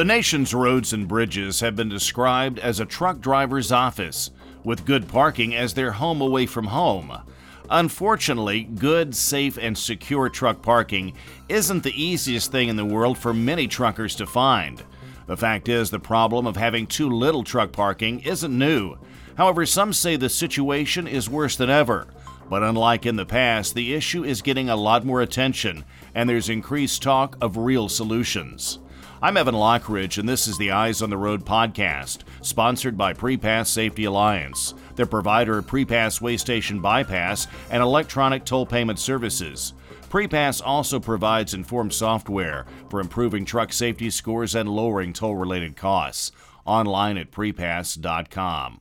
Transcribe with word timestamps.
The 0.00 0.06
nation's 0.06 0.54
roads 0.54 0.94
and 0.94 1.06
bridges 1.06 1.60
have 1.60 1.76
been 1.76 1.90
described 1.90 2.58
as 2.58 2.80
a 2.80 2.86
truck 2.86 3.20
driver's 3.20 3.70
office, 3.70 4.30
with 4.64 4.86
good 4.86 5.06
parking 5.06 5.54
as 5.54 5.74
their 5.74 5.92
home 5.92 6.22
away 6.22 6.46
from 6.46 6.68
home. 6.68 7.12
Unfortunately, 7.68 8.62
good, 8.62 9.14
safe, 9.14 9.58
and 9.58 9.76
secure 9.76 10.30
truck 10.30 10.62
parking 10.62 11.12
isn't 11.50 11.82
the 11.82 12.02
easiest 12.02 12.50
thing 12.50 12.70
in 12.70 12.76
the 12.76 12.84
world 12.86 13.18
for 13.18 13.34
many 13.34 13.68
truckers 13.68 14.14
to 14.14 14.26
find. 14.26 14.82
The 15.26 15.36
fact 15.36 15.68
is, 15.68 15.90
the 15.90 16.00
problem 16.00 16.46
of 16.46 16.56
having 16.56 16.86
too 16.86 17.10
little 17.10 17.44
truck 17.44 17.70
parking 17.70 18.20
isn't 18.20 18.58
new. 18.58 18.96
However, 19.36 19.66
some 19.66 19.92
say 19.92 20.16
the 20.16 20.30
situation 20.30 21.06
is 21.06 21.28
worse 21.28 21.56
than 21.56 21.68
ever. 21.68 22.06
But 22.48 22.62
unlike 22.62 23.04
in 23.04 23.16
the 23.16 23.26
past, 23.26 23.74
the 23.74 23.92
issue 23.92 24.24
is 24.24 24.40
getting 24.40 24.70
a 24.70 24.76
lot 24.76 25.04
more 25.04 25.20
attention, 25.20 25.84
and 26.14 26.26
there's 26.26 26.48
increased 26.48 27.02
talk 27.02 27.36
of 27.42 27.58
real 27.58 27.90
solutions. 27.90 28.78
I'm 29.22 29.36
Evan 29.36 29.54
Lockridge, 29.54 30.16
and 30.16 30.26
this 30.26 30.48
is 30.48 30.56
the 30.56 30.70
Eyes 30.70 31.02
on 31.02 31.10
the 31.10 31.18
Road 31.18 31.44
podcast, 31.44 32.20
sponsored 32.40 32.96
by 32.96 33.12
Prepass 33.12 33.66
Safety 33.66 34.04
Alliance, 34.04 34.72
the 34.96 35.04
provider 35.04 35.58
of 35.58 35.66
Prepass 35.66 36.22
weigh 36.22 36.38
station 36.38 36.80
Bypass 36.80 37.46
and 37.70 37.82
electronic 37.82 38.46
toll 38.46 38.64
payment 38.64 38.98
services. 38.98 39.74
Prepass 40.08 40.62
also 40.64 40.98
provides 40.98 41.52
informed 41.52 41.92
software 41.92 42.64
for 42.88 42.98
improving 42.98 43.44
truck 43.44 43.74
safety 43.74 44.08
scores 44.08 44.54
and 44.54 44.70
lowering 44.70 45.12
toll 45.12 45.36
related 45.36 45.76
costs. 45.76 46.32
Online 46.64 47.18
at 47.18 47.30
prepass.com. 47.30 48.80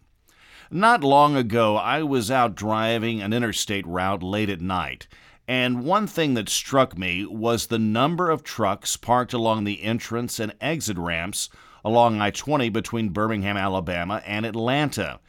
Not 0.71 1.03
long 1.03 1.35
ago, 1.35 1.76
I 1.76 2.03
was 2.03 2.31
out 2.31 2.55
driving 2.55 3.21
an 3.21 3.34
interstate 3.34 3.85
route 3.85 4.23
late 4.23 4.49
at 4.49 4.62
night 4.62 5.05
and 5.49 5.84
one 5.84 6.05
thing 6.05 6.35
that 6.35 6.48
struck 6.48 6.95
me 6.95 7.26
was 7.26 7.66
the 7.66 7.80
number 7.80 8.30
of 8.30 8.44
trucks 8.44 8.95
parked 8.95 9.34
along 9.34 9.63
the 9.63 9.81
entrance 9.81 10.40
and 10.40 10.53
exit 10.62 10.95
ramps 10.95 11.49
along 11.84 12.21
I 12.21 12.30
20 12.30 12.70
between 12.70 13.10
Birmingham, 13.10 13.57
Alabama 13.57 14.21
and 14.27 14.46
Atlanta. 14.46 15.20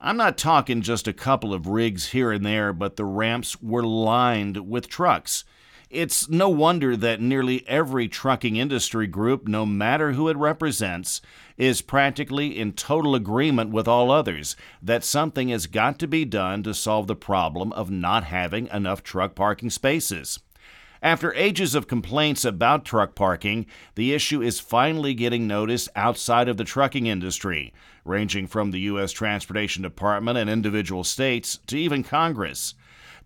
I'm 0.00 0.16
not 0.16 0.38
talking 0.38 0.82
just 0.82 1.08
a 1.08 1.12
couple 1.12 1.52
of 1.52 1.66
rigs 1.66 2.10
here 2.10 2.30
and 2.30 2.46
there, 2.46 2.72
but 2.72 2.94
the 2.94 3.04
ramps 3.04 3.60
were 3.60 3.82
lined 3.82 4.70
with 4.70 4.88
trucks. 4.88 5.44
It's 5.88 6.28
no 6.28 6.48
wonder 6.48 6.96
that 6.96 7.20
nearly 7.20 7.66
every 7.68 8.08
trucking 8.08 8.56
industry 8.56 9.06
group, 9.06 9.46
no 9.46 9.64
matter 9.64 10.12
who 10.12 10.28
it 10.28 10.36
represents, 10.36 11.22
is 11.56 11.80
practically 11.80 12.58
in 12.58 12.72
total 12.72 13.14
agreement 13.14 13.70
with 13.70 13.86
all 13.86 14.10
others 14.10 14.56
that 14.82 15.04
something 15.04 15.48
has 15.50 15.68
got 15.68 16.00
to 16.00 16.08
be 16.08 16.24
done 16.24 16.64
to 16.64 16.74
solve 16.74 17.06
the 17.06 17.14
problem 17.14 17.72
of 17.72 17.88
not 17.88 18.24
having 18.24 18.66
enough 18.68 19.04
truck 19.04 19.36
parking 19.36 19.70
spaces. 19.70 20.40
After 21.00 21.32
ages 21.34 21.76
of 21.76 21.86
complaints 21.86 22.44
about 22.44 22.84
truck 22.84 23.14
parking, 23.14 23.66
the 23.94 24.12
issue 24.12 24.42
is 24.42 24.58
finally 24.58 25.14
getting 25.14 25.46
noticed 25.46 25.88
outside 25.94 26.48
of 26.48 26.56
the 26.56 26.64
trucking 26.64 27.06
industry, 27.06 27.72
ranging 28.04 28.48
from 28.48 28.72
the 28.72 28.80
U.S. 28.80 29.12
Transportation 29.12 29.84
Department 29.84 30.36
and 30.36 30.50
individual 30.50 31.04
states 31.04 31.60
to 31.68 31.78
even 31.78 32.02
Congress. 32.02 32.74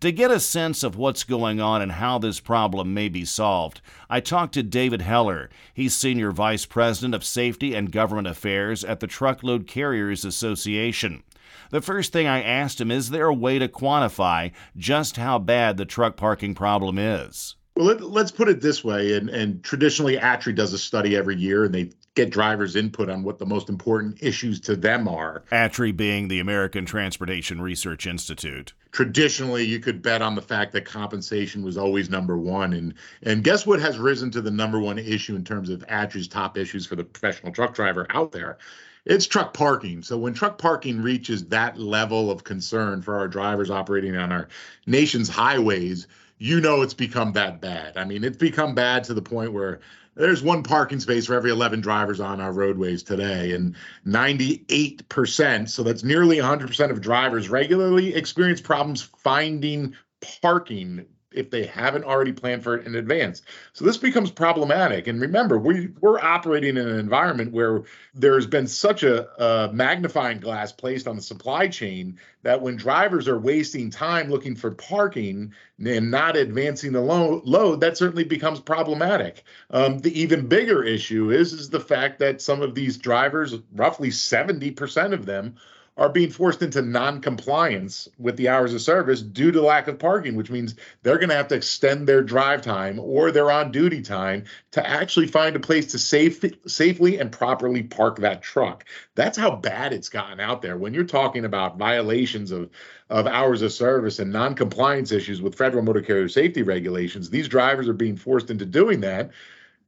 To 0.00 0.12
get 0.12 0.30
a 0.30 0.40
sense 0.40 0.82
of 0.82 0.96
what's 0.96 1.24
going 1.24 1.60
on 1.60 1.82
and 1.82 1.92
how 1.92 2.18
this 2.18 2.40
problem 2.40 2.94
may 2.94 3.10
be 3.10 3.26
solved, 3.26 3.82
I 4.08 4.20
talked 4.20 4.54
to 4.54 4.62
David 4.62 5.02
Heller. 5.02 5.50
He's 5.74 5.94
Senior 5.94 6.30
Vice 6.30 6.64
President 6.64 7.14
of 7.14 7.22
Safety 7.22 7.74
and 7.74 7.92
Government 7.92 8.26
Affairs 8.26 8.82
at 8.82 9.00
the 9.00 9.06
Truckload 9.06 9.66
Carriers 9.66 10.24
Association. 10.24 11.22
The 11.68 11.82
first 11.82 12.14
thing 12.14 12.26
I 12.26 12.42
asked 12.42 12.80
him 12.80 12.90
is 12.90 13.10
there 13.10 13.26
a 13.26 13.34
way 13.34 13.58
to 13.58 13.68
quantify 13.68 14.52
just 14.74 15.18
how 15.18 15.38
bad 15.38 15.76
the 15.76 15.84
truck 15.84 16.16
parking 16.16 16.54
problem 16.54 16.98
is? 16.98 17.56
Well, 17.76 17.94
let, 17.94 18.24
us 18.24 18.32
put 18.32 18.48
it 18.48 18.62
this 18.62 18.82
way, 18.82 19.18
and, 19.18 19.28
and 19.28 19.62
traditionally, 19.62 20.16
ATRI 20.16 20.54
does 20.54 20.72
a 20.72 20.78
study 20.78 21.14
every 21.14 21.36
year, 21.36 21.64
and 21.64 21.74
they 21.74 21.90
get 22.14 22.30
drivers' 22.30 22.74
input 22.74 23.08
on 23.08 23.22
what 23.22 23.38
the 23.38 23.46
most 23.46 23.68
important 23.68 24.20
issues 24.20 24.60
to 24.60 24.74
them 24.74 25.06
are. 25.06 25.44
ATRI 25.52 25.92
being 25.96 26.28
the 26.28 26.40
American 26.40 26.84
Transportation 26.84 27.60
Research 27.60 28.06
Institute. 28.06 28.72
Traditionally, 28.90 29.64
you 29.64 29.78
could 29.78 30.02
bet 30.02 30.20
on 30.20 30.34
the 30.34 30.42
fact 30.42 30.72
that 30.72 30.84
compensation 30.84 31.62
was 31.62 31.78
always 31.78 32.10
number 32.10 32.36
one, 32.36 32.72
and 32.72 32.94
and 33.22 33.44
guess 33.44 33.64
what 33.64 33.80
has 33.80 33.98
risen 33.98 34.30
to 34.32 34.40
the 34.40 34.50
number 34.50 34.80
one 34.80 34.98
issue 34.98 35.36
in 35.36 35.44
terms 35.44 35.70
of 35.70 35.84
ATRI's 35.88 36.26
top 36.26 36.58
issues 36.58 36.86
for 36.86 36.96
the 36.96 37.04
professional 37.04 37.52
truck 37.52 37.74
driver 37.74 38.06
out 38.10 38.32
there? 38.32 38.58
It's 39.06 39.26
truck 39.26 39.54
parking. 39.54 40.02
So 40.02 40.18
when 40.18 40.34
truck 40.34 40.58
parking 40.58 41.00
reaches 41.00 41.46
that 41.46 41.78
level 41.78 42.30
of 42.30 42.44
concern 42.44 43.00
for 43.00 43.16
our 43.16 43.28
drivers 43.28 43.70
operating 43.70 44.16
on 44.16 44.30
our 44.30 44.48
nation's 44.86 45.28
highways, 45.28 46.06
you 46.38 46.60
know 46.60 46.82
it's 46.82 46.94
become 46.94 47.32
that 47.32 47.60
bad. 47.60 47.96
I 47.96 48.04
mean, 48.04 48.24
it's 48.24 48.36
become 48.36 48.74
bad 48.74 49.04
to 49.04 49.14
the 49.14 49.22
point 49.22 49.52
where 49.52 49.80
there's 50.14 50.42
one 50.42 50.62
parking 50.62 51.00
space 51.00 51.26
for 51.26 51.34
every 51.34 51.50
11 51.50 51.80
drivers 51.80 52.20
on 52.20 52.40
our 52.40 52.52
roadways 52.52 53.02
today 53.02 53.52
and 53.52 53.76
98% 54.06 55.68
so 55.68 55.82
that's 55.82 56.04
nearly 56.04 56.36
100% 56.36 56.90
of 56.90 57.00
drivers 57.00 57.48
regularly 57.48 58.14
experience 58.14 58.60
problems 58.60 59.02
finding 59.02 59.94
parking 60.42 61.06
if 61.32 61.50
they 61.50 61.64
haven't 61.64 62.04
already 62.04 62.32
planned 62.32 62.62
for 62.62 62.76
it 62.76 62.86
in 62.86 62.94
advance. 62.96 63.42
So 63.72 63.84
this 63.84 63.96
becomes 63.96 64.30
problematic. 64.30 65.06
And 65.06 65.20
remember, 65.20 65.58
we 65.58 65.88
we're 66.00 66.18
operating 66.18 66.76
in 66.76 66.88
an 66.88 66.98
environment 66.98 67.52
where 67.52 67.82
there's 68.14 68.46
been 68.46 68.66
such 68.66 69.02
a, 69.02 69.28
a, 69.42 69.72
magnifying 69.72 70.40
glass 70.40 70.72
placed 70.72 71.06
on 71.06 71.16
the 71.16 71.22
supply 71.22 71.68
chain 71.68 72.18
that 72.42 72.62
when 72.62 72.76
drivers 72.76 73.28
are 73.28 73.38
wasting 73.38 73.90
time 73.90 74.30
looking 74.30 74.56
for 74.56 74.72
parking 74.72 75.52
and 75.84 76.10
not 76.10 76.36
advancing 76.36 76.92
the 76.92 77.00
lo- 77.00 77.42
load, 77.44 77.80
that 77.80 77.96
certainly 77.96 78.24
becomes 78.24 78.58
problematic. 78.58 79.44
Um, 79.70 79.98
the 79.98 80.20
even 80.20 80.48
bigger 80.48 80.82
issue 80.82 81.30
is 81.30 81.52
is 81.52 81.70
the 81.70 81.80
fact 81.80 82.18
that 82.18 82.42
some 82.42 82.62
of 82.62 82.74
these 82.74 82.96
drivers, 82.96 83.54
roughly 83.74 84.08
70% 84.08 85.12
of 85.12 85.26
them, 85.26 85.56
are 86.00 86.08
being 86.08 86.30
forced 86.30 86.62
into 86.62 86.80
non-compliance 86.80 88.08
with 88.18 88.34
the 88.38 88.48
hours 88.48 88.72
of 88.72 88.80
service 88.80 89.20
due 89.20 89.52
to 89.52 89.60
lack 89.60 89.86
of 89.86 89.98
parking, 89.98 90.34
which 90.34 90.50
means 90.50 90.74
they're 91.02 91.18
going 91.18 91.28
to 91.28 91.34
have 91.34 91.48
to 91.48 91.54
extend 91.54 92.08
their 92.08 92.22
drive 92.22 92.62
time 92.62 92.98
or 92.98 93.30
their 93.30 93.50
on-duty 93.50 94.00
time 94.00 94.42
to 94.70 94.88
actually 94.88 95.26
find 95.26 95.54
a 95.54 95.60
place 95.60 95.86
to 95.88 95.98
safe, 95.98 96.42
safely 96.66 97.20
and 97.20 97.30
properly 97.30 97.82
park 97.82 98.18
that 98.18 98.40
truck. 98.40 98.86
That's 99.14 99.36
how 99.36 99.56
bad 99.56 99.92
it's 99.92 100.08
gotten 100.08 100.40
out 100.40 100.62
there. 100.62 100.78
When 100.78 100.94
you're 100.94 101.04
talking 101.04 101.44
about 101.44 101.76
violations 101.78 102.50
of 102.50 102.70
of 103.10 103.26
hours 103.26 103.60
of 103.60 103.72
service 103.72 104.20
and 104.20 104.32
non-compliance 104.32 105.10
issues 105.10 105.42
with 105.42 105.56
federal 105.56 105.82
motor 105.82 106.00
carrier 106.00 106.28
safety 106.28 106.62
regulations, 106.62 107.28
these 107.28 107.48
drivers 107.48 107.88
are 107.88 107.92
being 107.92 108.16
forced 108.16 108.50
into 108.50 108.64
doing 108.64 109.00
that 109.00 109.32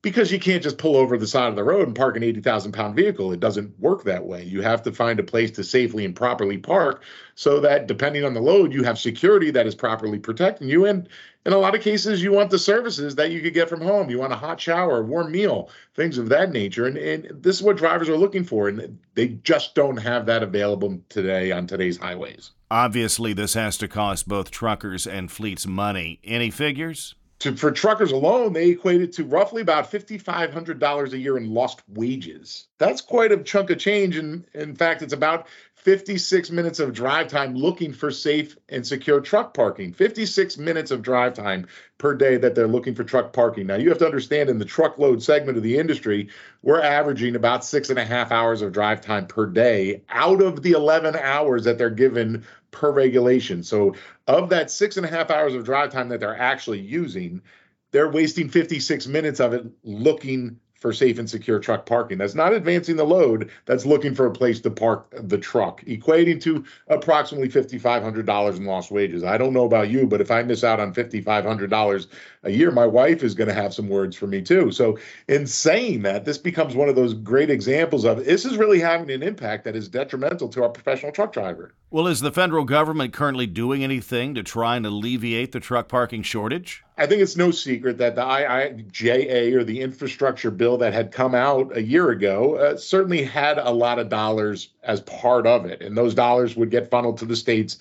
because 0.02 0.32
you 0.32 0.40
can't 0.40 0.64
just 0.64 0.78
pull 0.78 0.96
over 0.96 1.16
the 1.16 1.28
side 1.28 1.48
of 1.48 1.54
the 1.54 1.62
road 1.62 1.86
and 1.86 1.96
park 1.96 2.16
an 2.16 2.24
80,000 2.24 2.72
pound 2.72 2.96
vehicle. 2.96 3.32
It 3.32 3.38
doesn't 3.38 3.78
work 3.78 4.02
that 4.04 4.26
way. 4.26 4.42
You 4.42 4.60
have 4.60 4.82
to 4.82 4.92
find 4.92 5.20
a 5.20 5.22
place 5.22 5.52
to 5.52 5.64
safely 5.64 6.04
and 6.04 6.14
properly 6.14 6.58
park 6.58 7.04
so 7.36 7.60
that 7.60 7.86
depending 7.86 8.24
on 8.24 8.34
the 8.34 8.40
load, 8.40 8.72
you 8.72 8.82
have 8.82 8.98
security 8.98 9.52
that 9.52 9.66
is 9.66 9.76
properly 9.76 10.18
protecting 10.18 10.68
you. 10.68 10.86
And 10.86 11.08
in 11.46 11.52
a 11.52 11.58
lot 11.58 11.76
of 11.76 11.82
cases, 11.82 12.20
you 12.20 12.32
want 12.32 12.50
the 12.50 12.58
services 12.58 13.14
that 13.14 13.30
you 13.30 13.40
could 13.40 13.54
get 13.54 13.68
from 13.68 13.80
home. 13.80 14.10
You 14.10 14.18
want 14.18 14.32
a 14.32 14.36
hot 14.36 14.60
shower, 14.60 14.98
a 14.98 15.02
warm 15.02 15.30
meal, 15.30 15.70
things 15.94 16.18
of 16.18 16.28
that 16.30 16.50
nature. 16.50 16.86
And, 16.86 16.96
and 16.96 17.42
this 17.42 17.56
is 17.56 17.62
what 17.62 17.76
drivers 17.76 18.08
are 18.08 18.16
looking 18.16 18.44
for. 18.44 18.68
And 18.68 18.98
they 19.14 19.28
just 19.28 19.76
don't 19.76 19.96
have 19.98 20.26
that 20.26 20.42
available 20.42 21.00
today 21.10 21.52
on 21.52 21.68
today's 21.68 21.98
highways. 21.98 22.50
Obviously, 22.72 23.34
this 23.34 23.54
has 23.54 23.76
to 23.78 23.86
cost 23.86 24.26
both 24.26 24.50
truckers 24.50 25.06
and 25.06 25.30
fleets 25.30 25.66
money. 25.66 26.18
Any 26.24 26.50
figures? 26.50 27.14
To, 27.42 27.56
for 27.56 27.72
truckers 27.72 28.12
alone, 28.12 28.52
they 28.52 28.68
equated 28.68 29.12
to 29.14 29.24
roughly 29.24 29.62
about 29.62 29.90
$5,500 29.90 31.12
a 31.12 31.18
year 31.18 31.36
in 31.36 31.52
lost 31.52 31.82
wages. 31.88 32.68
That's 32.78 33.00
quite 33.00 33.32
a 33.32 33.42
chunk 33.42 33.70
of 33.70 33.78
change. 33.78 34.16
And 34.16 34.44
in 34.54 34.76
fact, 34.76 35.02
it's 35.02 35.12
about 35.12 35.48
56 35.74 36.52
minutes 36.52 36.78
of 36.78 36.92
drive 36.92 37.26
time 37.26 37.56
looking 37.56 37.92
for 37.92 38.12
safe 38.12 38.56
and 38.68 38.86
secure 38.86 39.20
truck 39.20 39.54
parking. 39.54 39.92
56 39.92 40.56
minutes 40.56 40.92
of 40.92 41.02
drive 41.02 41.34
time 41.34 41.66
per 41.98 42.14
day 42.14 42.36
that 42.36 42.54
they're 42.54 42.68
looking 42.68 42.94
for 42.94 43.02
truck 43.02 43.32
parking. 43.32 43.66
Now, 43.66 43.74
you 43.74 43.88
have 43.88 43.98
to 43.98 44.06
understand 44.06 44.48
in 44.48 44.60
the 44.60 44.64
truckload 44.64 45.20
segment 45.20 45.56
of 45.56 45.64
the 45.64 45.78
industry, 45.78 46.28
we're 46.62 46.80
averaging 46.80 47.34
about 47.34 47.64
six 47.64 47.90
and 47.90 47.98
a 47.98 48.04
half 48.04 48.30
hours 48.30 48.62
of 48.62 48.72
drive 48.72 49.00
time 49.00 49.26
per 49.26 49.46
day 49.46 50.02
out 50.10 50.40
of 50.40 50.62
the 50.62 50.72
11 50.72 51.16
hours 51.16 51.64
that 51.64 51.76
they're 51.76 51.90
given 51.90 52.44
per 52.72 52.90
regulation. 52.90 53.62
So, 53.62 53.94
of 54.26 54.48
that 54.50 54.70
six 54.70 54.96
and 54.96 55.06
a 55.06 55.08
half 55.08 55.30
hours 55.30 55.54
of 55.54 55.64
drive 55.64 55.92
time 55.92 56.08
that 56.08 56.18
they're 56.18 56.36
actually 56.36 56.80
using, 56.80 57.40
they're 57.92 58.10
wasting 58.10 58.48
56 58.48 59.06
minutes 59.06 59.38
of 59.38 59.52
it 59.54 59.64
looking 59.84 60.58
for 60.82 60.92
safe 60.92 61.20
and 61.20 61.30
secure 61.30 61.60
truck 61.60 61.86
parking. 61.86 62.18
That's 62.18 62.34
not 62.34 62.52
advancing 62.52 62.96
the 62.96 63.04
load, 63.04 63.50
that's 63.66 63.86
looking 63.86 64.16
for 64.16 64.26
a 64.26 64.32
place 64.32 64.58
to 64.62 64.70
park 64.70 65.14
the 65.16 65.38
truck, 65.38 65.80
equating 65.84 66.40
to 66.42 66.64
approximately 66.88 67.48
$5,500 67.48 68.56
in 68.56 68.64
lost 68.64 68.90
wages. 68.90 69.22
I 69.22 69.38
don't 69.38 69.52
know 69.52 69.64
about 69.64 69.90
you, 69.90 70.08
but 70.08 70.20
if 70.20 70.32
I 70.32 70.42
miss 70.42 70.64
out 70.64 70.80
on 70.80 70.92
$5,500 70.92 72.06
a 72.44 72.50
year, 72.50 72.70
my 72.70 72.86
wife 72.86 73.22
is 73.22 73.34
going 73.34 73.48
to 73.48 73.54
have 73.54 73.72
some 73.72 73.88
words 73.88 74.16
for 74.16 74.26
me 74.26 74.42
too. 74.42 74.72
So, 74.72 74.98
in 75.28 75.46
saying 75.46 76.02
that, 76.02 76.24
this 76.24 76.38
becomes 76.38 76.74
one 76.74 76.88
of 76.88 76.96
those 76.96 77.14
great 77.14 77.50
examples 77.50 78.04
of 78.04 78.24
this 78.24 78.44
is 78.44 78.56
really 78.56 78.80
having 78.80 79.10
an 79.10 79.22
impact 79.22 79.64
that 79.64 79.76
is 79.76 79.88
detrimental 79.88 80.48
to 80.48 80.64
our 80.64 80.68
professional 80.68 81.12
truck 81.12 81.32
driver. 81.32 81.72
Well, 81.90 82.06
is 82.06 82.20
the 82.20 82.32
federal 82.32 82.64
government 82.64 83.12
currently 83.12 83.46
doing 83.46 83.84
anything 83.84 84.34
to 84.34 84.42
try 84.42 84.76
and 84.76 84.86
alleviate 84.86 85.52
the 85.52 85.60
truck 85.60 85.88
parking 85.88 86.22
shortage? 86.22 86.82
I 86.98 87.06
think 87.06 87.22
it's 87.22 87.36
no 87.36 87.50
secret 87.50 87.98
that 87.98 88.16
the 88.16 88.22
IIJA 88.22 89.54
or 89.54 89.64
the 89.64 89.80
infrastructure 89.80 90.50
bill 90.50 90.78
that 90.78 90.92
had 90.92 91.12
come 91.12 91.34
out 91.34 91.76
a 91.76 91.82
year 91.82 92.10
ago 92.10 92.56
uh, 92.56 92.76
certainly 92.76 93.22
had 93.22 93.58
a 93.58 93.70
lot 93.70 93.98
of 93.98 94.08
dollars 94.08 94.68
as 94.82 95.00
part 95.02 95.46
of 95.46 95.64
it, 95.64 95.80
and 95.80 95.96
those 95.96 96.14
dollars 96.14 96.56
would 96.56 96.70
get 96.70 96.90
funneled 96.90 97.18
to 97.18 97.24
the 97.24 97.36
states 97.36 97.78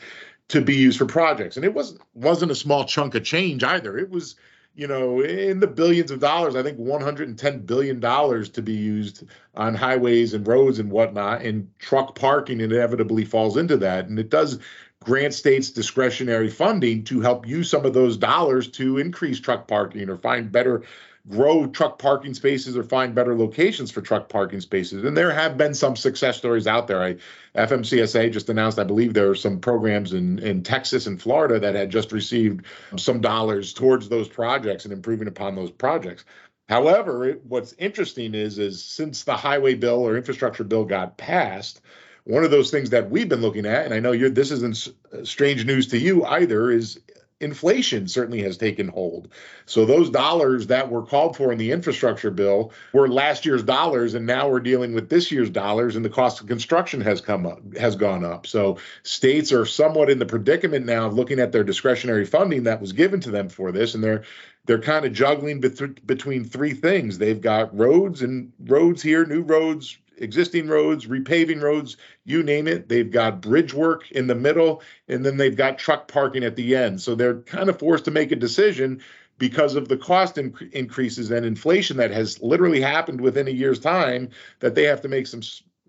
to 0.52 0.62
be 0.62 0.76
used 0.76 0.98
for 0.98 1.06
projects. 1.06 1.56
And 1.56 1.66
it 1.66 1.74
wasn't 1.74 2.02
wasn't 2.14 2.52
a 2.52 2.56
small 2.56 2.84
chunk 2.84 3.16
of 3.16 3.24
change 3.24 3.64
either. 3.64 3.98
It 3.98 4.10
was, 4.10 4.36
you 4.76 4.86
know, 4.86 5.22
in 5.22 5.62
the 5.62 5.68
billions 5.68 6.12
of 6.12 6.20
dollars. 6.20 6.58
I 6.58 6.64
think 6.64 6.78
110 6.78 7.60
billion 7.60 8.02
dollars 8.02 8.50
to 8.50 8.62
be 8.62 8.74
used 8.74 9.24
on 9.56 9.76
highways 9.76 10.34
and 10.34 10.46
roads 10.46 10.80
and 10.80 10.92
whatnot. 10.92 11.42
And 11.42 11.70
truck 11.80 12.16
parking 12.16 12.60
inevitably 12.60 13.24
falls 13.24 13.56
into 13.56 13.78
that. 13.78 14.08
And 14.08 14.20
it 14.20 14.30
does 14.30 14.60
grant 15.04 15.34
states 15.34 15.70
discretionary 15.70 16.50
funding 16.50 17.06
to 17.06 17.22
help 17.22 17.48
use 17.48 17.70
some 17.70 17.86
of 17.86 17.94
those 17.94 18.18
dollars 18.18 18.68
to 18.72 18.98
increase 18.98 19.40
truck 19.40 19.68
parking 19.68 20.10
or 20.10 20.18
find 20.18 20.52
better 20.52 20.84
grow 21.30 21.68
truck 21.68 22.00
parking 22.00 22.34
spaces 22.34 22.76
or 22.76 22.84
find 22.84 23.14
better 23.14 23.38
locations 23.38 23.92
for 23.92 24.02
truck 24.02 24.28
parking 24.28 24.62
spaces. 24.62 25.04
And 25.04 25.16
there 25.16 25.32
have 25.32 25.58
been 25.58 25.74
some 25.74 25.96
success 25.96 26.38
stories 26.38 26.68
out 26.68 26.88
there. 26.88 27.02
I, 27.02 27.18
FMCSA 27.56 28.32
just 28.32 28.50
announced, 28.50 28.80
I 28.80 28.84
believe 28.84 29.14
there 29.14 29.30
are 29.30 29.36
some 29.36 29.60
programs 29.60 30.14
in, 30.14 30.40
in 30.40 30.64
Texas 30.64 31.06
and 31.06 31.22
Florida 31.22 31.60
that 31.60 31.76
had 31.76 31.92
just 31.92 32.12
received 32.12 32.66
some 32.98 33.22
dollars 33.22 33.74
towards 33.74 34.10
those 34.10 34.28
projects 34.28 34.86
and 34.86 34.94
improving 34.94 35.28
upon 35.28 35.56
those 35.56 35.72
projects. 35.72 36.26
However, 36.68 37.26
it, 37.26 37.46
what's 37.46 37.74
interesting 37.74 38.34
is, 38.34 38.58
is 38.58 38.84
since 38.84 39.24
the 39.24 39.36
highway 39.36 39.76
bill 39.76 40.00
or 40.00 40.18
infrastructure 40.18 40.64
bill 40.64 40.86
got 40.86 41.18
passed, 41.18 41.82
one 42.24 42.44
of 42.44 42.52
those 42.52 42.72
things 42.72 42.90
that 42.92 43.10
we've 43.10 43.30
been 43.30 43.42
looking 43.42 43.66
at, 43.66 43.86
and 43.86 43.94
I 43.94 44.00
know 44.00 44.12
you're 44.12 44.30
this 44.30 44.52
isn't 44.52 44.88
strange 45.24 45.66
news 45.66 45.88
to 45.88 45.98
you 45.98 46.24
either, 46.24 46.72
is 46.72 47.00
inflation 47.42 48.08
certainly 48.08 48.42
has 48.44 48.58
taken 48.58 48.88
hold. 48.88 49.30
So 49.66 49.86
those 49.86 50.10
dollars 50.10 50.68
that 50.68 50.90
were 50.90 51.04
called 51.04 51.36
for 51.36 51.52
in 51.52 51.58
the 51.58 51.72
infrastructure 51.72 52.32
bill 52.32 52.72
were 52.94 53.08
last 53.08 53.46
year's 53.46 53.64
dollars, 53.64 54.14
and 54.14 54.26
now 54.26 54.50
we're 54.50 54.60
dealing 54.60 54.94
with 54.94 55.10
this 55.10 55.32
year's 55.32 55.50
dollars, 55.50 55.96
and 55.96 56.06
the 56.06 56.10
cost 56.10 56.42
of 56.42 56.48
construction 56.48 57.02
has 57.02 57.22
come 57.22 57.46
up, 57.46 57.60
has 57.76 57.96
gone 57.96 58.24
up. 58.24 58.48
So 58.48 58.78
states 59.04 59.52
are 59.52 59.66
somewhat 59.66 60.10
in 60.10 60.20
the 60.20 60.26
predicament 60.26 60.86
now 60.86 61.08
of 61.08 61.14
looking 61.14 61.40
at 61.40 61.52
their 61.52 61.64
discretionary 61.64 62.26
funding 62.26 62.64
that 62.64 62.82
was 62.82 62.94
given 62.94 63.20
to 63.22 63.32
them 63.32 63.50
for 63.50 63.72
this, 63.72 63.96
and 63.96 64.04
they're 64.04 64.24
they're 64.66 64.80
kind 64.80 65.06
of 65.06 65.14
juggling 65.14 65.60
between 65.60 66.46
three 66.46 66.74
things. 66.74 67.18
They've 67.18 67.42
got 67.42 67.76
roads 67.76 68.22
and 68.22 68.52
roads 68.68 69.02
here, 69.02 69.26
new 69.26 69.42
roads, 69.42 69.98
existing 70.22 70.68
roads, 70.68 71.08
repaving 71.08 71.62
roads, 71.62 71.98
you 72.24 72.44
name 72.44 72.68
it. 72.68 72.88
They've 72.88 73.10
got 73.10 73.42
bridge 73.42 73.74
work 73.74 74.10
in 74.12 74.28
the 74.28 74.36
middle, 74.36 74.82
and 75.08 75.26
then 75.26 75.38
they've 75.38 75.56
got 75.56 75.80
truck 75.80 76.08
parking 76.08 76.44
at 76.44 76.56
the 76.56 76.76
end. 76.76 77.02
So 77.02 77.16
they're 77.16 77.42
kind 77.42 77.70
of 77.70 77.80
forced 77.80 78.06
to 78.06 78.12
make 78.12 78.32
a 78.32 78.36
decision 78.36 79.02
because 79.38 79.76
of 79.76 79.88
the 79.88 79.98
cost 79.98 80.36
inc- 80.36 80.72
increases 80.72 81.32
and 81.32 81.46
inflation 81.46 81.98
that 81.98 82.12
has 82.12 82.42
literally 82.42 82.80
happened 82.80 83.20
within 83.20 83.48
a 83.48 83.52
year's 83.52 83.80
time 83.80 84.30
that 84.60 84.76
they 84.76 84.84
have 84.84 85.02
to 85.02 85.08
make 85.08 85.26
some 85.26 85.42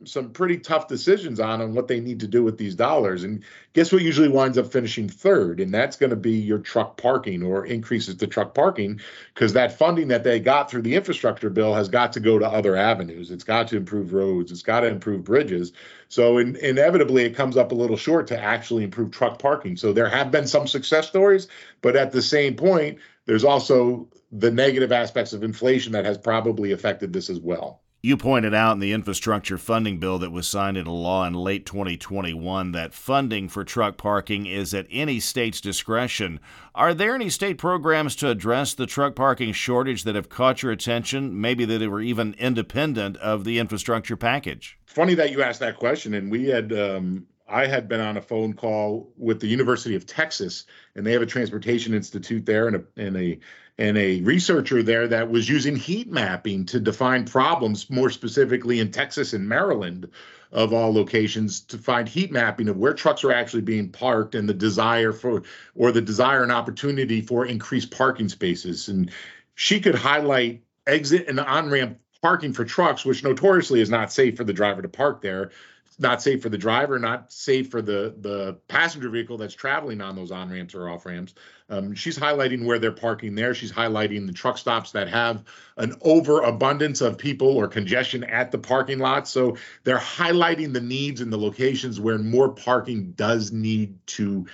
some 0.04 0.30
pretty 0.30 0.58
tough 0.58 0.88
decisions 0.88 1.40
on 1.40 1.60
on 1.60 1.74
what 1.74 1.88
they 1.88 2.00
need 2.00 2.20
to 2.20 2.26
do 2.26 2.42
with 2.42 2.58
these 2.58 2.74
dollars. 2.74 3.24
And 3.24 3.42
guess 3.72 3.92
what 3.92 4.02
usually 4.02 4.28
winds 4.28 4.58
up 4.58 4.72
finishing 4.72 5.08
third? 5.08 5.60
And 5.60 5.72
that's 5.72 5.96
going 5.96 6.10
to 6.10 6.16
be 6.16 6.32
your 6.32 6.58
truck 6.58 6.96
parking 6.96 7.42
or 7.42 7.66
increases 7.66 8.16
to 8.16 8.26
truck 8.26 8.54
parking 8.54 9.00
because 9.34 9.52
that 9.52 9.78
funding 9.78 10.08
that 10.08 10.24
they 10.24 10.40
got 10.40 10.70
through 10.70 10.82
the 10.82 10.94
infrastructure 10.94 11.50
bill 11.50 11.74
has 11.74 11.88
got 11.88 12.12
to 12.14 12.20
go 12.20 12.38
to 12.38 12.46
other 12.46 12.76
avenues. 12.76 13.30
It's 13.30 13.44
got 13.44 13.68
to 13.68 13.76
improve 13.76 14.12
roads, 14.12 14.50
it's 14.50 14.62
got 14.62 14.80
to 14.80 14.88
improve 14.88 15.24
bridges. 15.24 15.72
So 16.08 16.38
in, 16.38 16.56
inevitably 16.56 17.24
it 17.24 17.36
comes 17.36 17.56
up 17.56 17.72
a 17.72 17.76
little 17.76 17.96
short 17.96 18.26
to 18.28 18.40
actually 18.40 18.84
improve 18.84 19.10
truck 19.10 19.38
parking. 19.38 19.76
So 19.76 19.92
there 19.92 20.08
have 20.08 20.30
been 20.30 20.46
some 20.46 20.66
success 20.66 21.08
stories, 21.08 21.48
but 21.80 21.96
at 21.96 22.12
the 22.12 22.22
same 22.22 22.56
point, 22.56 22.98
there's 23.26 23.44
also 23.44 24.08
the 24.32 24.50
negative 24.50 24.92
aspects 24.92 25.32
of 25.32 25.44
inflation 25.44 25.92
that 25.92 26.04
has 26.04 26.18
probably 26.18 26.72
affected 26.72 27.12
this 27.12 27.30
as 27.30 27.38
well. 27.38 27.81
You 28.04 28.16
pointed 28.16 28.52
out 28.52 28.72
in 28.72 28.80
the 28.80 28.90
infrastructure 28.90 29.56
funding 29.56 29.98
bill 29.98 30.18
that 30.18 30.32
was 30.32 30.48
signed 30.48 30.76
into 30.76 30.90
law 30.90 31.24
in 31.24 31.34
late 31.34 31.64
2021 31.64 32.72
that 32.72 32.92
funding 32.92 33.48
for 33.48 33.62
truck 33.62 33.96
parking 33.96 34.44
is 34.44 34.74
at 34.74 34.88
any 34.90 35.20
state's 35.20 35.60
discretion. 35.60 36.40
Are 36.74 36.94
there 36.94 37.14
any 37.14 37.30
state 37.30 37.58
programs 37.58 38.16
to 38.16 38.28
address 38.28 38.74
the 38.74 38.86
truck 38.86 39.14
parking 39.14 39.52
shortage 39.52 40.02
that 40.02 40.16
have 40.16 40.28
caught 40.28 40.64
your 40.64 40.72
attention, 40.72 41.40
maybe 41.40 41.64
that 41.64 41.88
were 41.88 42.00
even 42.00 42.34
independent 42.40 43.18
of 43.18 43.44
the 43.44 43.60
infrastructure 43.60 44.16
package? 44.16 44.76
Funny 44.84 45.14
that 45.14 45.30
you 45.30 45.40
asked 45.40 45.60
that 45.60 45.76
question. 45.76 46.12
And 46.14 46.28
we 46.28 46.46
had 46.46 46.72
um, 46.72 47.28
I 47.52 47.66
had 47.66 47.86
been 47.86 48.00
on 48.00 48.16
a 48.16 48.22
phone 48.22 48.54
call 48.54 49.12
with 49.18 49.38
the 49.38 49.46
University 49.46 49.94
of 49.94 50.06
Texas, 50.06 50.64
and 50.96 51.06
they 51.06 51.12
have 51.12 51.20
a 51.20 51.26
transportation 51.26 51.92
institute 51.92 52.46
there 52.46 52.66
and 52.66 52.76
a 52.76 52.84
and 52.96 53.16
a 53.16 53.38
and 53.78 53.98
a 53.98 54.22
researcher 54.22 54.82
there 54.82 55.08
that 55.08 55.30
was 55.30 55.48
using 55.48 55.76
heat 55.76 56.10
mapping 56.10 56.66
to 56.66 56.80
define 56.80 57.26
problems 57.26 57.90
more 57.90 58.10
specifically 58.10 58.80
in 58.80 58.90
Texas 58.90 59.34
and 59.34 59.48
Maryland 59.48 60.08
of 60.50 60.72
all 60.72 60.92
locations 60.92 61.60
to 61.60 61.78
find 61.78 62.08
heat 62.08 62.32
mapping 62.32 62.68
of 62.68 62.76
where 62.76 62.94
trucks 62.94 63.22
are 63.24 63.32
actually 63.32 63.62
being 63.62 63.90
parked 63.90 64.34
and 64.34 64.48
the 64.48 64.54
desire 64.54 65.12
for 65.12 65.42
or 65.74 65.92
the 65.92 66.02
desire 66.02 66.42
and 66.42 66.52
opportunity 66.52 67.20
for 67.20 67.44
increased 67.46 67.90
parking 67.90 68.28
spaces. 68.28 68.88
And 68.88 69.10
she 69.54 69.80
could 69.80 69.94
highlight 69.94 70.62
exit 70.86 71.28
and 71.28 71.38
on 71.38 71.70
ramp 71.70 71.98
parking 72.22 72.52
for 72.52 72.64
trucks 72.64 73.04
which 73.04 73.24
notoriously 73.24 73.80
is 73.80 73.90
not 73.90 74.12
safe 74.12 74.36
for 74.36 74.44
the 74.44 74.52
driver 74.52 74.80
to 74.80 74.88
park 74.88 75.22
there 75.22 75.50
not 75.98 76.22
safe 76.22 76.42
for 76.42 76.48
the 76.48 76.58
driver, 76.58 76.98
not 76.98 77.32
safe 77.32 77.70
for 77.70 77.82
the 77.82 78.14
the 78.20 78.58
passenger 78.68 79.08
vehicle 79.08 79.38
that's 79.38 79.54
traveling 79.54 80.00
on 80.00 80.16
those 80.16 80.30
on 80.30 80.50
ramps 80.50 80.74
or 80.74 80.88
off 80.88 81.06
ramps. 81.06 81.34
Um, 81.68 81.94
she's 81.94 82.18
highlighting 82.18 82.64
where 82.64 82.78
they're 82.78 82.92
parking 82.92 83.34
there. 83.34 83.54
She's 83.54 83.72
highlighting 83.72 84.26
the 84.26 84.32
truck 84.32 84.58
stops 84.58 84.92
that 84.92 85.08
have 85.08 85.44
an 85.76 85.94
overabundance 86.02 87.00
of 87.00 87.18
people 87.18 87.48
or 87.48 87.68
congestion 87.68 88.24
at 88.24 88.50
the 88.50 88.58
parking 88.58 88.98
lot. 88.98 89.26
So 89.26 89.56
they're 89.84 89.98
highlighting 89.98 90.72
the 90.72 90.80
needs 90.80 91.20
and 91.20 91.32
the 91.32 91.38
locations 91.38 92.00
where 92.00 92.18
more 92.18 92.50
parking 92.50 93.12
does 93.12 93.52
need 93.52 94.06
to 94.08 94.46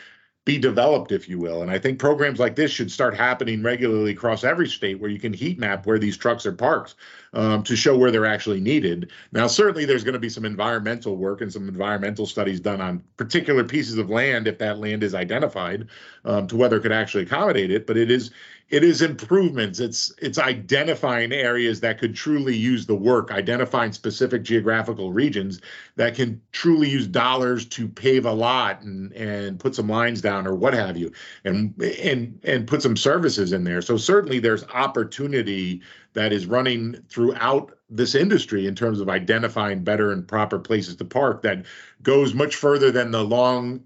be 0.48 0.56
developed, 0.56 1.12
if 1.12 1.28
you 1.28 1.38
will. 1.38 1.60
And 1.60 1.70
I 1.70 1.78
think 1.78 1.98
programs 1.98 2.38
like 2.38 2.56
this 2.56 2.70
should 2.70 2.90
start 2.90 3.14
happening 3.14 3.62
regularly 3.62 4.12
across 4.12 4.44
every 4.44 4.66
state 4.66 4.98
where 4.98 5.10
you 5.10 5.20
can 5.20 5.34
heat 5.34 5.58
map 5.58 5.84
where 5.84 5.98
these 5.98 6.16
trucks 6.16 6.46
are 6.46 6.52
parked 6.52 6.94
um, 7.34 7.62
to 7.64 7.76
show 7.76 7.98
where 7.98 8.10
they're 8.10 8.24
actually 8.24 8.58
needed. 8.58 9.10
Now, 9.30 9.46
certainly 9.46 9.84
there's 9.84 10.04
going 10.04 10.14
to 10.14 10.18
be 10.18 10.30
some 10.30 10.46
environmental 10.46 11.16
work 11.16 11.42
and 11.42 11.52
some 11.52 11.68
environmental 11.68 12.24
studies 12.24 12.60
done 12.60 12.80
on 12.80 13.04
particular 13.18 13.62
pieces 13.62 13.98
of 13.98 14.08
land 14.08 14.48
if 14.48 14.56
that 14.56 14.78
land 14.78 15.02
is 15.02 15.14
identified 15.14 15.86
um, 16.28 16.46
to 16.46 16.56
whether 16.56 16.76
it 16.76 16.82
could 16.82 16.92
actually 16.92 17.24
accommodate 17.24 17.70
it. 17.70 17.86
But 17.86 17.96
it 17.96 18.10
is 18.10 18.30
it 18.70 18.84
is 18.84 19.00
improvements 19.00 19.80
it's 19.80 20.12
it's 20.18 20.38
identifying 20.38 21.32
areas 21.32 21.80
that 21.80 21.98
could 21.98 22.14
truly 22.14 22.54
use 22.54 22.84
the 22.84 22.94
work 22.94 23.30
identifying 23.30 23.92
specific 23.92 24.42
geographical 24.42 25.10
regions 25.10 25.60
that 25.96 26.14
can 26.14 26.40
truly 26.52 26.88
use 26.88 27.06
dollars 27.06 27.64
to 27.64 27.88
pave 27.88 28.26
a 28.26 28.32
lot 28.32 28.82
and 28.82 29.12
and 29.14 29.58
put 29.58 29.74
some 29.74 29.88
lines 29.88 30.20
down 30.20 30.46
or 30.46 30.54
what 30.54 30.74
have 30.74 30.98
you 30.98 31.10
and 31.44 31.74
and 31.82 32.38
and 32.44 32.66
put 32.66 32.82
some 32.82 32.96
services 32.96 33.52
in 33.52 33.64
there 33.64 33.80
so 33.80 33.96
certainly 33.96 34.38
there's 34.38 34.64
opportunity 34.74 35.80
that 36.12 36.32
is 36.32 36.44
running 36.44 36.94
throughout 37.08 37.72
this 37.88 38.14
industry 38.14 38.66
in 38.66 38.74
terms 38.74 39.00
of 39.00 39.08
identifying 39.08 39.82
better 39.82 40.12
and 40.12 40.28
proper 40.28 40.58
places 40.58 40.94
to 40.96 41.06
park 41.06 41.40
that 41.40 41.64
goes 42.02 42.34
much 42.34 42.54
further 42.54 42.90
than 42.90 43.12
the 43.12 43.24
long 43.24 43.82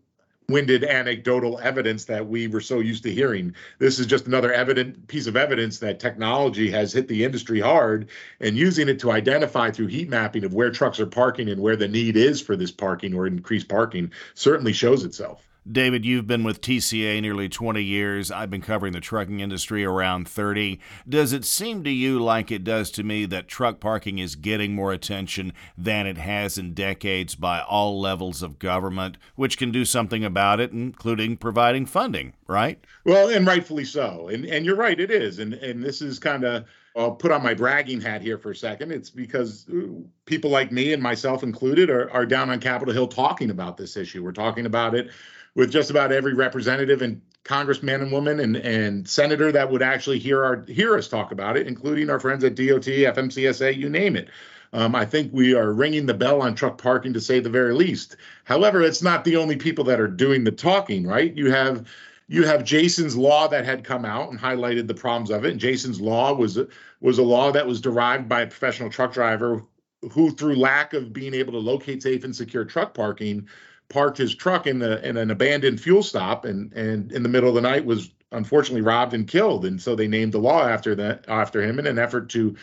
winded 0.52 0.84
anecdotal 0.84 1.58
evidence 1.58 2.04
that 2.04 2.28
we 2.28 2.46
were 2.46 2.60
so 2.60 2.80
used 2.80 3.02
to 3.02 3.12
hearing. 3.12 3.54
This 3.78 3.98
is 3.98 4.06
just 4.06 4.26
another 4.26 4.52
evident 4.52 5.08
piece 5.08 5.26
of 5.26 5.36
evidence 5.36 5.78
that 5.80 5.98
technology 5.98 6.70
has 6.70 6.92
hit 6.92 7.08
the 7.08 7.24
industry 7.24 7.60
hard 7.60 8.08
and 8.40 8.56
using 8.56 8.88
it 8.88 9.00
to 9.00 9.10
identify 9.10 9.70
through 9.70 9.88
heat 9.88 10.08
mapping 10.08 10.44
of 10.44 10.54
where 10.54 10.70
trucks 10.70 11.00
are 11.00 11.06
parking 11.06 11.48
and 11.48 11.60
where 11.60 11.76
the 11.76 11.88
need 11.88 12.16
is 12.16 12.40
for 12.40 12.56
this 12.56 12.70
parking 12.70 13.14
or 13.14 13.26
increased 13.26 13.68
parking 13.68 14.12
certainly 14.34 14.72
shows 14.72 15.04
itself. 15.04 15.46
David, 15.70 16.04
you've 16.04 16.26
been 16.26 16.42
with 16.42 16.60
TCA 16.60 17.20
nearly 17.20 17.48
20 17.48 17.80
years. 17.80 18.32
I've 18.32 18.50
been 18.50 18.62
covering 18.62 18.92
the 18.92 19.00
trucking 19.00 19.38
industry 19.38 19.84
around 19.84 20.26
30. 20.26 20.80
Does 21.08 21.32
it 21.32 21.44
seem 21.44 21.84
to 21.84 21.90
you 21.90 22.18
like 22.18 22.50
it 22.50 22.64
does 22.64 22.90
to 22.92 23.04
me 23.04 23.26
that 23.26 23.46
truck 23.46 23.78
parking 23.78 24.18
is 24.18 24.34
getting 24.34 24.74
more 24.74 24.92
attention 24.92 25.52
than 25.78 26.08
it 26.08 26.16
has 26.16 26.58
in 26.58 26.74
decades 26.74 27.36
by 27.36 27.60
all 27.60 28.00
levels 28.00 28.42
of 28.42 28.58
government, 28.58 29.18
which 29.36 29.56
can 29.56 29.70
do 29.70 29.84
something 29.84 30.24
about 30.24 30.58
it, 30.58 30.72
including 30.72 31.36
providing 31.36 31.86
funding, 31.86 32.32
right? 32.48 32.84
Well, 33.04 33.28
and 33.28 33.46
rightfully 33.46 33.84
so. 33.84 34.28
And 34.28 34.44
and 34.44 34.66
you're 34.66 34.76
right, 34.76 34.98
it 34.98 35.12
is. 35.12 35.38
And 35.38 35.54
and 35.54 35.82
this 35.82 36.02
is 36.02 36.18
kind 36.18 36.42
of 36.42 36.64
uh, 36.64 36.66
I'll 36.96 37.12
put 37.12 37.30
on 37.30 37.42
my 37.42 37.54
bragging 37.54 38.00
hat 38.00 38.20
here 38.20 38.36
for 38.36 38.50
a 38.50 38.56
second. 38.56 38.90
It's 38.90 39.10
because 39.10 39.66
uh, 39.72 39.86
people 40.26 40.50
like 40.50 40.72
me 40.72 40.92
and 40.92 41.02
myself 41.02 41.42
included 41.42 41.88
are, 41.88 42.10
are 42.10 42.26
down 42.26 42.50
on 42.50 42.60
Capitol 42.60 42.92
Hill 42.92 43.08
talking 43.08 43.50
about 43.50 43.76
this 43.76 43.96
issue. 43.96 44.22
We're 44.24 44.32
talking 44.32 44.66
about 44.66 44.94
it 44.94 45.10
with 45.54 45.70
just 45.70 45.90
about 45.90 46.12
every 46.12 46.34
representative 46.34 47.02
and 47.02 47.20
congressman 47.44 48.00
and 48.00 48.12
woman 48.12 48.40
and, 48.40 48.56
and 48.56 49.08
senator 49.08 49.50
that 49.52 49.70
would 49.70 49.82
actually 49.82 50.18
hear 50.18 50.44
our 50.44 50.64
hear 50.66 50.96
us 50.96 51.08
talk 51.08 51.32
about 51.32 51.56
it, 51.56 51.66
including 51.66 52.10
our 52.10 52.20
friends 52.20 52.44
at 52.44 52.54
DOT, 52.54 52.84
FMCSA, 52.84 53.76
you 53.76 53.88
name 53.88 54.16
it. 54.16 54.28
Um, 54.74 54.94
I 54.94 55.04
think 55.04 55.32
we 55.32 55.54
are 55.54 55.72
ringing 55.72 56.06
the 56.06 56.14
bell 56.14 56.40
on 56.40 56.54
truck 56.54 56.78
parking 56.78 57.12
to 57.12 57.20
say 57.20 57.40
the 57.40 57.50
very 57.50 57.74
least. 57.74 58.16
However, 58.44 58.80
it's 58.80 59.02
not 59.02 59.24
the 59.24 59.36
only 59.36 59.56
people 59.56 59.84
that 59.84 60.00
are 60.00 60.08
doing 60.08 60.44
the 60.44 60.52
talking, 60.52 61.06
right? 61.06 61.36
You 61.36 61.50
have 61.50 61.86
you 62.28 62.46
have 62.46 62.64
Jason's 62.64 63.14
law 63.14 63.48
that 63.48 63.66
had 63.66 63.84
come 63.84 64.06
out 64.06 64.30
and 64.30 64.40
highlighted 64.40 64.86
the 64.86 64.94
problems 64.94 65.30
of 65.30 65.44
it. 65.44 65.50
And 65.50 65.60
Jason's 65.60 66.00
law 66.00 66.32
was 66.32 66.58
was 67.00 67.18
a 67.18 67.22
law 67.22 67.52
that 67.52 67.66
was 67.66 67.80
derived 67.80 68.28
by 68.28 68.42
a 68.42 68.46
professional 68.46 68.88
truck 68.88 69.12
driver 69.12 69.62
who, 70.10 70.30
through 70.30 70.56
lack 70.56 70.94
of 70.94 71.12
being 71.12 71.34
able 71.34 71.52
to 71.52 71.58
locate 71.58 72.02
safe 72.02 72.24
and 72.24 72.34
secure 72.34 72.64
truck 72.64 72.94
parking, 72.94 73.48
parked 73.92 74.18
his 74.18 74.34
truck 74.34 74.66
in, 74.66 74.78
the, 74.78 75.06
in 75.06 75.16
an 75.16 75.30
abandoned 75.30 75.80
fuel 75.80 76.02
stop 76.02 76.44
and 76.44 76.72
and 76.72 77.12
in 77.12 77.22
the 77.22 77.28
middle 77.28 77.48
of 77.48 77.54
the 77.54 77.60
night 77.60 77.84
was 77.84 78.10
unfortunately 78.32 78.80
robbed 78.80 79.14
and 79.14 79.28
killed. 79.28 79.64
And 79.64 79.80
so 79.80 79.94
they 79.94 80.08
named 80.08 80.32
the 80.32 80.38
law 80.38 80.66
after 80.66 80.94
that 80.96 81.26
after 81.28 81.62
him 81.62 81.78
in 81.78 81.86
an 81.86 81.98
effort 81.98 82.30
to 82.30 82.56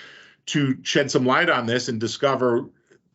to 0.47 0.77
shed 0.81 1.11
some 1.11 1.25
light 1.25 1.49
on 1.49 1.67
this 1.67 1.87
and 1.87 1.99
discover 1.99 2.65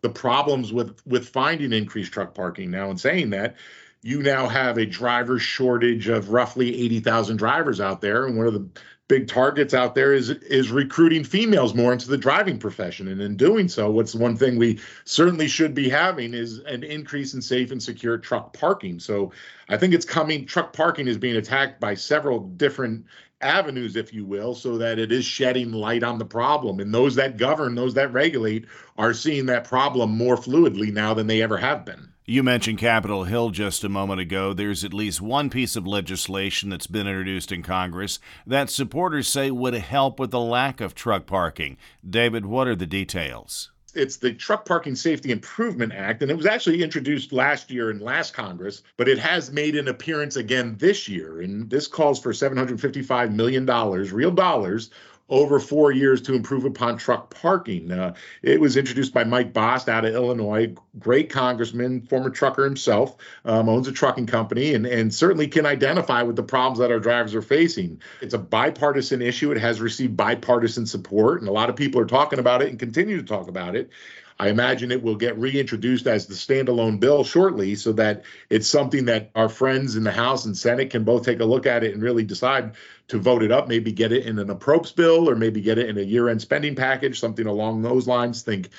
the 0.01 0.09
problems 0.09 0.73
with 0.73 1.05
with 1.07 1.29
finding 1.29 1.73
increased 1.73 2.13
truck 2.13 2.35
parking. 2.35 2.71
Now, 2.71 2.91
and 2.91 3.01
saying 3.01 3.31
that, 3.31 3.57
you 4.05 4.23
now 4.23 4.47
have 4.47 4.77
a 4.77 4.85
driver 4.85 5.39
shortage 5.39 6.09
of 6.09 6.29
roughly 6.29 6.79
80,000 6.85 7.39
drivers 7.39 7.81
out 7.81 8.03
there, 8.03 8.27
and 8.27 8.37
one 8.37 8.47
of 8.47 8.53
the 8.53 8.69
big 9.09 9.29
targets 9.29 9.73
out 9.73 9.95
there 9.95 10.13
is 10.13 10.29
is 10.29 10.71
recruiting 10.71 11.25
females 11.25 11.75
more 11.75 11.91
into 11.91 12.09
the 12.09 12.19
driving 12.19 12.59
profession. 12.59 13.09
And 13.09 13.23
in 13.23 13.37
doing 13.37 13.67
so 13.67 13.91
what's 13.91 14.15
one 14.15 14.37
thing 14.37 14.57
we 14.57 14.79
certainly 15.05 15.49
should 15.49 15.75
be 15.75 15.89
having 15.89 16.35
is 16.35 16.59
an 16.61 16.83
increase 16.85 17.33
in 17.33 17.41
safe 17.41 17.71
and 17.71 17.83
secure 17.83 18.19
truck 18.19 18.53
parking. 18.53 19.01
So 19.01 19.33
i 19.71 19.77
think 19.77 19.95
it's 19.95 20.05
coming 20.05 20.47
truck 20.47 20.75
parking 20.75 21.09
is 21.09 21.19
being 21.19 21.37
attacked 21.37 21.81
by 21.81 21.95
several 21.95 22.41
different 22.41 23.07
avenues 23.41 23.97
if 23.97 24.13
you 24.13 24.25
will 24.25 24.55
so 24.55 24.79
that 24.79 24.99
it 24.99 25.13
is 25.13 25.25
shedding 25.25 25.73
light 25.73 26.03
on 26.03 26.19
the 26.19 26.25
problem. 26.25 26.81
And 26.81 26.93
those 26.93 27.15
that 27.15 27.39
govern 27.39 27.75
those 27.75 27.95
that 27.95 28.13
regulate 28.13 28.67
are 28.99 29.15
seeing 29.15 29.47
that 29.47 29.65
problem 29.65 30.11
more 30.17 30.37
fluidly 30.37 30.93
now 30.93 31.15
than 31.15 31.27
they 31.27 31.43
ever 31.43 31.57
have 31.57 31.85
been 31.87 32.14
you 32.27 32.43
mentioned 32.43 32.79
Capitol 32.79 33.25
Hill 33.25 33.51
just 33.51 33.85
a 33.85 33.89
moment 33.89 34.21
ago. 34.21 34.55
There's 34.55 34.83
at 34.83 34.95
least 34.95 35.21
one 35.21 35.51
piece 35.51 35.77
of 35.77 35.87
legislation 35.87 36.71
that's 36.71 36.87
been 36.87 37.07
introduced 37.07 37.53
in 37.53 37.63
Congress 37.63 38.19
that 38.47 38.71
supporters 38.71 39.29
say 39.29 39.51
would 39.51 39.75
help 39.75 40.19
with 40.19 40.31
the 40.31 40.41
lack 40.41 40.81
of 40.81 40.95
truck 40.95 41.27
parking. 41.27 41.77
David, 42.09 42.47
what 42.47 42.67
are 42.67 42.77
the 42.77 42.87
details? 42.87 43.71
It's 43.95 44.17
the 44.17 44.33
Truck 44.33 44.67
Parking 44.67 44.97
Safety 44.97 45.31
Improvement 45.31 45.93
Act, 45.93 46.23
and 46.23 46.31
it 46.31 46.37
was 46.37 46.47
actually 46.47 46.83
introduced 46.83 47.33
last 47.33 47.71
year 47.71 47.91
in 47.91 48.01
last 48.01 48.35
Congress, 48.35 48.83
but 48.97 49.09
it 49.09 49.19
has 49.19 49.53
made 49.53 49.77
an 49.77 49.87
appearance 49.87 50.35
again 50.35 50.75
this 50.79 51.09
year. 51.09 51.43
And 51.43 51.71
this 51.71 51.87
calls 51.87 52.21
for 52.21 52.33
$755 52.33 53.33
million, 53.33 53.67
real 54.13 54.33
dollars, 54.33 54.91
over 55.29 55.59
four 55.59 55.91
years 55.91 56.21
to 56.23 56.35
improve 56.35 56.65
upon 56.65 56.99
truck 56.99 57.33
parking. 57.35 57.91
Uh, 57.91 58.15
it 58.43 58.61
was 58.61 58.77
introduced 58.77 59.15
by 59.15 59.25
Mike 59.25 59.53
Bost 59.53 59.89
out 59.89 60.05
of 60.05 60.15
Illinois, 60.15 60.75
great 60.99 61.31
congressman, 61.31 62.03
former 62.03 62.29
trucker 62.29 62.65
himself, 62.65 63.17
um, 63.45 63.69
owns 63.69 63.89
a 63.89 63.93
trucking 63.93 64.27
company, 64.27 64.75
and, 64.75 64.85
and 64.87 65.15
certainly 65.15 65.49
can 65.49 65.65
identify 65.65 66.23
with 66.23 66.37
the 66.37 66.43
problems 66.43 66.79
that 66.79 66.91
our 66.91 67.01
drivers 67.01 67.35
are 67.35 67.43
facing. 67.43 68.01
It's 68.21 68.35
a 68.35 68.39
bipartisan 68.39 69.23
issue. 69.23 69.51
It 69.51 69.59
has 69.59 69.81
received 69.81 70.17
bipartisan 70.17 70.87
support, 70.87 71.41
and 71.41 71.49
a 71.49 71.53
lot 71.53 71.71
of 71.71 71.77
people 71.77 72.01
are 72.01 72.07
talking 72.07 72.39
about 72.39 72.61
it 72.61 72.69
and 72.69 72.79
continue 72.79 73.17
to 73.17 73.27
talk 73.27 73.49
about 73.49 73.77
it. 73.77 73.91
I 74.39 74.49
imagine 74.49 74.91
it 74.91 75.03
will 75.03 75.15
get 75.15 75.39
reintroduced 75.39 76.07
as 76.07 76.27
the 76.27 76.35
standalone 76.35 76.99
bill 76.99 77.23
shortly 77.23 77.77
so 77.77 77.93
that 77.93 78.25
it's 78.51 78.67
something 78.67 79.05
that 79.05 79.31
our 79.35 79.49
friends 79.49 79.95
in 79.95 80.03
the 80.03 80.11
House 80.11 80.45
and 80.45 80.57
Senate 80.57 80.91
can 80.91 81.05
both 81.05 81.25
take 81.25 81.41
a 81.41 81.45
look 81.45 81.67
at 81.67 81.85
it 81.85 81.95
and 81.95 82.03
really 82.03 82.25
decide 82.25 82.73
to 83.09 83.19
vote 83.19 83.43
it 83.43 83.53
up, 83.53 83.69
maybe 83.69 83.93
get 83.93 84.13
it 84.13 84.27
in 84.27 84.39
an 84.39 84.49
approps 84.49 84.95
bill 84.95 85.29
or 85.31 85.37
maybe 85.37 85.61
get 85.61 85.79
it 85.79 85.89
in 85.89 85.99
a 85.99 86.03
year-end 86.03 86.41
spending 86.41 86.75
package, 86.75 87.21
something 87.21 87.47
along 87.47 87.83
those 87.83 88.09
lines. 88.09 88.43
Think 88.43 88.71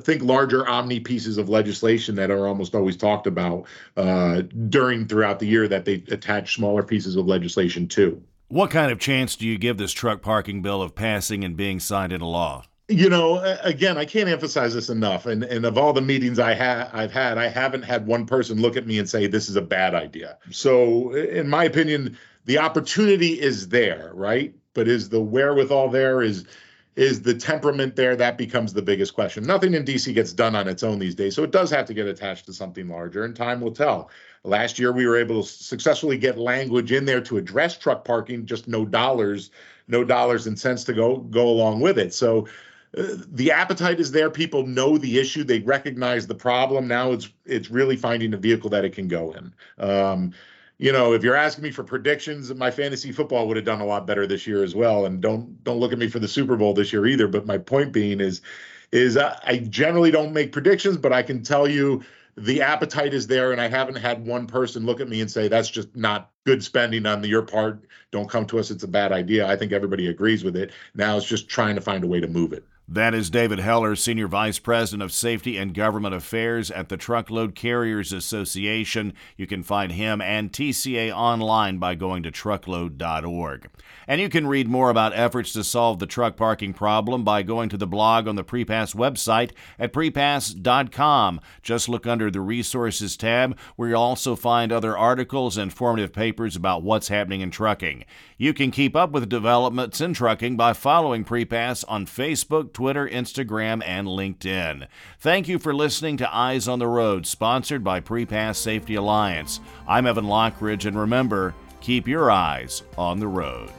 think 0.00 0.22
larger 0.22 0.66
omni 0.66 0.98
pieces 0.98 1.36
of 1.36 1.48
legislation 1.48 2.14
that 2.14 2.30
are 2.30 2.46
almost 2.46 2.74
always 2.74 2.96
talked 2.96 3.26
about 3.26 3.66
uh, 3.96 4.40
during 4.70 5.06
throughout 5.06 5.38
the 5.38 5.46
year 5.46 5.68
that 5.68 5.84
they 5.84 6.02
attach 6.08 6.54
smaller 6.54 6.82
pieces 6.82 7.16
of 7.16 7.26
legislation 7.26 7.86
to. 7.86 8.22
What 8.48 8.70
kind 8.70 8.90
of 8.90 8.98
chance 8.98 9.36
do 9.36 9.46
you 9.46 9.58
give 9.58 9.76
this 9.76 9.92
truck 9.92 10.22
parking 10.22 10.62
bill 10.62 10.80
of 10.80 10.94
passing 10.94 11.44
and 11.44 11.54
being 11.54 11.80
signed 11.80 12.14
into 12.14 12.24
law? 12.24 12.64
You 12.88 13.10
know 13.10 13.38
again 13.62 13.98
i 13.98 14.04
can't 14.04 14.30
emphasize 14.30 14.72
this 14.72 14.88
enough 14.88 15.26
and 15.26 15.44
and 15.44 15.66
of 15.66 15.76
all 15.76 15.92
the 15.92 16.00
meetings 16.00 16.38
i 16.38 16.54
have 16.54 16.88
i've 16.94 17.12
had 17.12 17.36
i 17.36 17.46
haven't 17.46 17.82
had 17.82 18.06
one 18.06 18.24
person 18.24 18.62
look 18.62 18.78
at 18.78 18.86
me 18.86 18.98
and 18.98 19.08
say 19.08 19.26
this 19.26 19.50
is 19.50 19.56
a 19.56 19.62
bad 19.62 19.94
idea 19.94 20.38
so 20.50 21.12
in 21.12 21.46
my 21.48 21.64
opinion 21.64 22.16
the 22.48 22.58
opportunity 22.58 23.38
is 23.38 23.68
there, 23.68 24.10
right? 24.14 24.54
But 24.72 24.88
is 24.88 25.10
the 25.10 25.20
wherewithal 25.20 25.90
there? 25.90 26.22
Is 26.22 26.46
is 26.96 27.20
the 27.20 27.34
temperament 27.34 27.94
there? 27.94 28.16
That 28.16 28.38
becomes 28.38 28.72
the 28.72 28.80
biggest 28.80 29.12
question. 29.12 29.44
Nothing 29.44 29.74
in 29.74 29.84
DC 29.84 30.14
gets 30.14 30.32
done 30.32 30.56
on 30.56 30.66
its 30.66 30.82
own 30.82 30.98
these 30.98 31.14
days, 31.14 31.36
so 31.36 31.44
it 31.44 31.50
does 31.50 31.70
have 31.70 31.84
to 31.86 31.94
get 31.94 32.06
attached 32.06 32.46
to 32.46 32.54
something 32.54 32.88
larger, 32.88 33.24
and 33.24 33.36
time 33.36 33.60
will 33.60 33.70
tell. 33.70 34.10
Last 34.44 34.78
year, 34.78 34.92
we 34.92 35.06
were 35.06 35.18
able 35.18 35.42
to 35.42 35.48
successfully 35.48 36.16
get 36.16 36.38
language 36.38 36.90
in 36.90 37.04
there 37.04 37.20
to 37.20 37.36
address 37.36 37.76
truck 37.76 38.02
parking, 38.02 38.46
just 38.46 38.66
no 38.66 38.86
dollars, 38.86 39.50
no 39.86 40.02
dollars 40.02 40.46
and 40.46 40.58
cents 40.58 40.84
to 40.84 40.94
go 40.94 41.18
go 41.18 41.48
along 41.48 41.80
with 41.80 41.98
it. 41.98 42.14
So 42.14 42.48
the 42.98 43.52
appetite 43.52 44.00
is 44.00 44.10
there. 44.10 44.30
People 44.30 44.66
know 44.66 44.98
the 44.98 45.18
issue. 45.18 45.44
They 45.44 45.60
recognize 45.60 46.26
the 46.26 46.34
problem. 46.34 46.88
Now 46.88 47.12
it's 47.12 47.28
it's 47.44 47.70
really 47.70 47.96
finding 47.96 48.34
a 48.34 48.36
vehicle 48.36 48.70
that 48.70 48.84
it 48.84 48.92
can 48.92 49.08
go 49.08 49.32
in. 49.32 49.54
Um, 49.78 50.32
you 50.78 50.92
know, 50.92 51.12
if 51.12 51.22
you're 51.22 51.36
asking 51.36 51.64
me 51.64 51.70
for 51.70 51.84
predictions, 51.84 52.54
my 52.54 52.70
fantasy 52.70 53.12
football 53.12 53.48
would 53.48 53.56
have 53.56 53.66
done 53.66 53.80
a 53.80 53.86
lot 53.86 54.06
better 54.06 54.26
this 54.26 54.46
year 54.46 54.62
as 54.62 54.74
well. 54.74 55.06
And 55.06 55.20
don't 55.20 55.62
don't 55.64 55.78
look 55.78 55.92
at 55.92 55.98
me 55.98 56.08
for 56.08 56.18
the 56.18 56.28
Super 56.28 56.56
Bowl 56.56 56.74
this 56.74 56.92
year 56.92 57.06
either. 57.06 57.28
But 57.28 57.46
my 57.46 57.58
point 57.58 57.92
being 57.92 58.20
is, 58.20 58.40
is 58.90 59.16
I 59.16 59.58
generally 59.68 60.10
don't 60.10 60.32
make 60.32 60.52
predictions, 60.52 60.96
but 60.96 61.12
I 61.12 61.22
can 61.22 61.42
tell 61.42 61.68
you 61.68 62.02
the 62.36 62.62
appetite 62.62 63.14
is 63.14 63.26
there, 63.26 63.50
and 63.52 63.60
I 63.60 63.68
haven't 63.68 63.96
had 63.96 64.24
one 64.24 64.46
person 64.46 64.86
look 64.86 65.00
at 65.00 65.08
me 65.08 65.20
and 65.20 65.30
say 65.30 65.48
that's 65.48 65.70
just 65.70 65.94
not 65.96 66.30
good 66.46 66.62
spending 66.62 67.04
on 67.06 67.22
your 67.24 67.42
part. 67.42 67.84
Don't 68.12 68.30
come 68.30 68.46
to 68.46 68.58
us; 68.58 68.70
it's 68.70 68.84
a 68.84 68.88
bad 68.88 69.12
idea. 69.12 69.46
I 69.46 69.56
think 69.56 69.72
everybody 69.72 70.08
agrees 70.08 70.44
with 70.44 70.56
it. 70.56 70.72
Now 70.94 71.16
it's 71.16 71.26
just 71.26 71.48
trying 71.48 71.74
to 71.74 71.80
find 71.80 72.02
a 72.02 72.08
way 72.08 72.20
to 72.20 72.28
move 72.28 72.52
it. 72.52 72.64
That 72.90 73.12
is 73.12 73.28
David 73.28 73.58
Heller, 73.58 73.94
Senior 73.96 74.28
Vice 74.28 74.58
President 74.58 75.02
of 75.02 75.12
Safety 75.12 75.58
and 75.58 75.74
Government 75.74 76.14
Affairs 76.14 76.70
at 76.70 76.88
the 76.88 76.96
Truckload 76.96 77.54
Carriers 77.54 78.14
Association. 78.14 79.12
You 79.36 79.46
can 79.46 79.62
find 79.62 79.92
him 79.92 80.22
and 80.22 80.50
TCA 80.50 81.14
online 81.14 81.76
by 81.76 81.94
going 81.94 82.22
to 82.22 82.30
truckload.org. 82.30 83.68
And 84.06 84.22
you 84.22 84.30
can 84.30 84.46
read 84.46 84.68
more 84.68 84.88
about 84.88 85.12
efforts 85.14 85.52
to 85.52 85.64
solve 85.64 85.98
the 85.98 86.06
truck 86.06 86.38
parking 86.38 86.72
problem 86.72 87.24
by 87.24 87.42
going 87.42 87.68
to 87.68 87.76
the 87.76 87.86
blog 87.86 88.26
on 88.26 88.36
the 88.36 88.44
Prepass 88.44 88.94
website 88.94 89.50
at 89.78 89.92
prepass.com. 89.92 91.42
Just 91.62 91.90
look 91.90 92.06
under 92.06 92.30
the 92.30 92.40
Resources 92.40 93.18
tab, 93.18 93.58
where 93.76 93.90
you'll 93.90 94.00
also 94.00 94.34
find 94.34 94.72
other 94.72 94.96
articles 94.96 95.58
and 95.58 95.64
informative 95.64 96.14
papers 96.14 96.56
about 96.56 96.82
what's 96.82 97.08
happening 97.08 97.42
in 97.42 97.50
trucking. 97.50 98.06
You 98.38 98.54
can 98.54 98.70
keep 98.70 98.96
up 98.96 99.10
with 99.10 99.28
developments 99.28 100.00
in 100.00 100.14
trucking 100.14 100.56
by 100.56 100.72
following 100.72 101.22
Prepass 101.22 101.84
on 101.86 102.06
Facebook, 102.06 102.72
Twitter, 102.78 103.08
Instagram, 103.08 103.82
and 103.84 104.06
LinkedIn. 104.06 104.86
Thank 105.18 105.48
you 105.48 105.58
for 105.58 105.74
listening 105.74 106.16
to 106.18 106.32
Eyes 106.32 106.68
on 106.68 106.78
the 106.78 106.86
Road, 106.86 107.26
sponsored 107.26 107.82
by 107.82 107.98
Prepass 107.98 108.54
Safety 108.54 108.94
Alliance. 108.94 109.58
I'm 109.88 110.06
Evan 110.06 110.26
Lockridge, 110.26 110.86
and 110.86 110.96
remember, 110.96 111.56
keep 111.80 112.06
your 112.06 112.30
eyes 112.30 112.84
on 112.96 113.18
the 113.18 113.26
road. 113.26 113.72